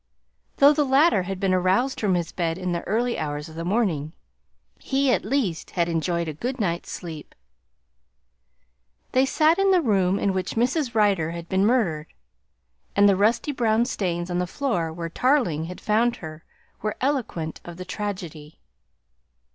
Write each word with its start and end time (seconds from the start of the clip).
Though 0.57 0.73
the 0.73 0.83
latter 0.83 1.21
had 1.21 1.39
been 1.39 1.53
aroused 1.53 1.99
from 1.99 2.15
his 2.15 2.31
bed 2.31 2.57
in 2.57 2.71
the 2.71 2.81
early 2.87 3.19
hours 3.19 3.49
of 3.49 3.53
the 3.53 3.63
morning, 3.63 4.13
he 4.79 5.11
at 5.13 5.23
least 5.23 5.69
had 5.77 5.87
enjoyed 5.87 6.27
a 6.27 6.33
good 6.33 6.59
night's 6.59 6.89
sleep. 6.89 7.35
They 9.11 9.27
sat 9.27 9.59
in 9.59 9.69
the 9.69 9.79
room 9.79 10.17
in 10.17 10.33
which 10.33 10.55
Mrs. 10.55 10.95
Rider 10.95 11.29
had 11.29 11.47
been 11.47 11.67
murdered, 11.67 12.07
and 12.95 13.07
the 13.07 13.15
rusty 13.15 13.51
brown 13.51 13.85
stains 13.85 14.31
on 14.31 14.39
the 14.39 14.47
floor 14.47 14.91
where 14.91 15.07
Tarling 15.07 15.65
had 15.65 15.79
found 15.79 16.15
her 16.15 16.43
were 16.81 16.97
eloquent 16.99 17.61
of 17.63 17.77
the 17.77 17.85
tragedy. 17.85 18.57